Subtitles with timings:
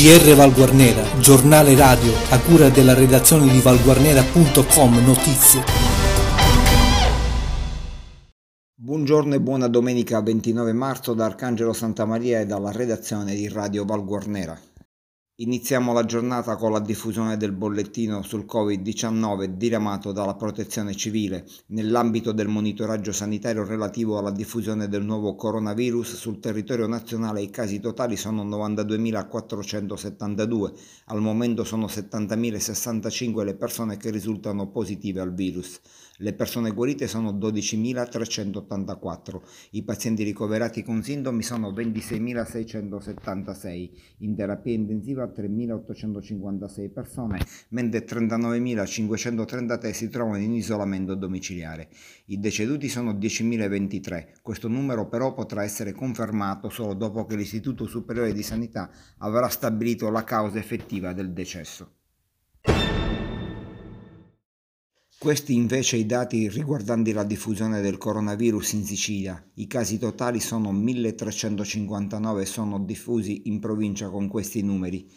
[0.00, 5.64] GR Valguarnera, giornale radio a cura della redazione di valguarnera.com Notizie.
[8.76, 13.84] Buongiorno e buona domenica 29 marzo da Arcangelo Santa Maria e dalla redazione di Radio
[13.84, 14.56] Valguarnera.
[15.40, 22.32] Iniziamo la giornata con la diffusione del bollettino sul Covid-19 diramato dalla Protezione Civile nell'ambito
[22.32, 28.16] del monitoraggio sanitario relativo alla diffusione del nuovo coronavirus sul territorio nazionale i casi totali
[28.16, 30.72] sono 92.472,
[31.04, 35.80] al momento sono 70.065 le persone che risultano positive al virus.
[36.20, 39.40] Le persone guarite sono 12.384,
[39.70, 50.08] i pazienti ricoverati con sintomi sono 26.676, in terapia intensiva 3.856 persone, mentre 39.533 si
[50.08, 51.88] trovano in isolamento domiciliare.
[52.24, 58.32] I deceduti sono 10.023, questo numero però potrà essere confermato solo dopo che l'Istituto Superiore
[58.32, 61.97] di Sanità avrà stabilito la causa effettiva del decesso.
[65.20, 69.44] Questi invece i dati riguardanti la diffusione del coronavirus in Sicilia.
[69.54, 75.10] I casi totali sono 1359 e sono diffusi in provincia con questi numeri.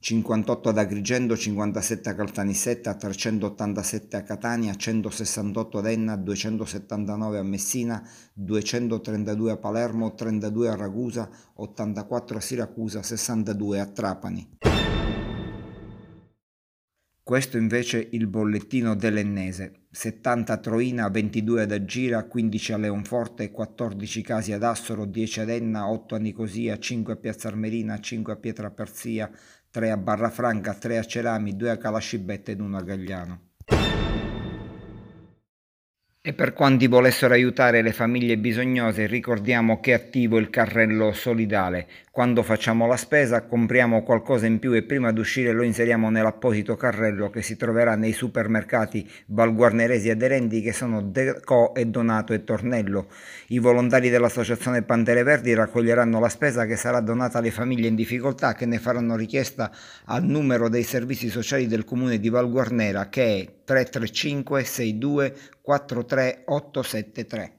[0.00, 8.02] 58 ad Agrigento, 57 a Caltanissetta, 387 a Catania, 168 ad Enna, 279 a Messina,
[8.32, 14.67] 232 a Palermo, 32 a Ragusa, 84 a Siracusa, 62 a Trapani.
[17.28, 19.88] Questo invece il bollettino dell'Ennese.
[19.90, 25.50] 70 a Troina, 22 ad Agira, 15 a Leonforte, 14 casi ad Assoro, 10 ad
[25.50, 29.30] Enna, 8 a Nicosia, 5 a Piazza Armerina, 5 a Pietraperzia,
[29.70, 33.40] 3 a Barrafranca, 3 a Cerami, 2 a Calascibette ed 1 a Gagliano.
[36.28, 41.88] E per quanti volessero aiutare le famiglie bisognose, ricordiamo che è attivo il carrello solidale.
[42.18, 46.74] Quando facciamo la spesa, compriamo qualcosa in più e prima di uscire lo inseriamo nell'apposito
[46.74, 53.06] carrello che si troverà nei supermercati valguarneresi aderenti che sono Deco e Donato e Tornello.
[53.50, 58.52] I volontari dell'Associazione Pantere Verdi raccoglieranno la spesa che sarà donata alle famiglie in difficoltà
[58.54, 59.70] che ne faranno richiesta
[60.06, 67.57] al numero dei servizi sociali del comune di Valguarnera che è 335 62 43873.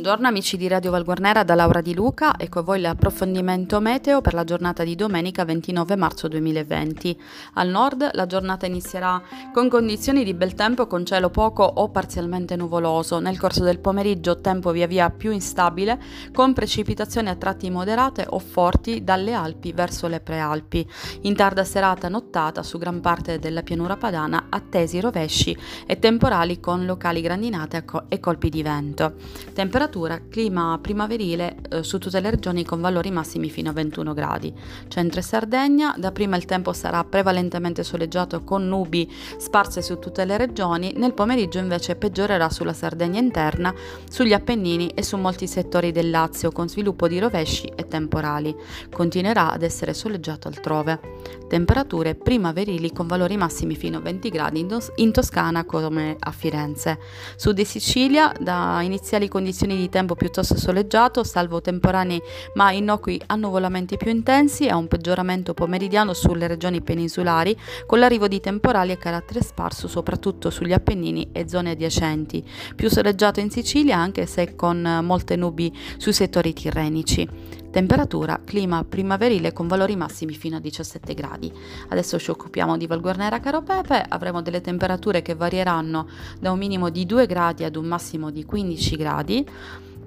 [0.00, 4.32] Buongiorno amici di Radio Valguarnera da Laura Di Luca, ecco a voi l'approfondimento meteo per
[4.32, 7.20] la giornata di domenica 29 marzo 2020.
[7.54, 9.22] Al nord la giornata inizierà
[9.52, 14.40] con condizioni di bel tempo con cielo poco o parzialmente nuvoloso, nel corso del pomeriggio
[14.40, 16.00] tempo via via più instabile
[16.32, 20.88] con precipitazioni a tratti moderate o forti dalle Alpi verso le prealpi.
[21.22, 26.86] In tarda serata nottata su gran parte della pianura padana attesi rovesci e temporali con
[26.86, 29.16] locali grandinate e colpi di vento.
[29.52, 34.14] Temperatura temperatura, clima primaverile eh, su tutte le regioni con valori massimi fino a 21
[34.14, 34.52] gradi.
[34.88, 40.24] Centro e Sardegna, da prima il tempo sarà prevalentemente soleggiato con nubi sparse su tutte
[40.24, 43.74] le regioni, nel pomeriggio invece peggiorerà sulla Sardegna interna,
[44.08, 48.54] sugli Appennini e su molti settori del Lazio con sviluppo di rovesci e temporali.
[48.90, 51.00] Continuerà ad essere soleggiato altrove.
[51.48, 56.30] Temperature primaverili con valori massimi fino a 20 gradi in, Tos- in Toscana come a
[56.30, 56.98] Firenze.
[57.34, 62.20] Sud di Sicilia, da iniziali condizioni di tempo piuttosto soleggiato, salvo temporanei
[62.54, 68.40] ma innocui annuvolamenti più intensi e un peggioramento pomeridiano sulle regioni peninsulari, con l'arrivo di
[68.40, 72.44] temporali a carattere sparso soprattutto sugli Appennini e zone adiacenti.
[72.74, 77.58] Più soleggiato in Sicilia, anche se con molte nubi sui settori tirrenici.
[77.70, 81.52] Temperatura, clima primaverile con valori massimi fino a 17 gradi.
[81.90, 86.08] Adesso ci occupiamo di Valguarnera Caro Pepe, avremo delle temperature che varieranno
[86.40, 89.46] da un minimo di 2 gradi ad un massimo di 15 gradi.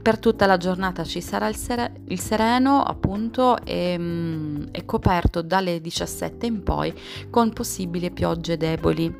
[0.03, 5.41] Per tutta la giornata ci sarà il, sere- il sereno, appunto, e, mm, è coperto
[5.41, 6.93] dalle 17 in poi
[7.29, 9.15] con possibili piogge deboli.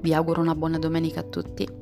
[0.00, 1.81] Vi auguro una buona domenica a tutti.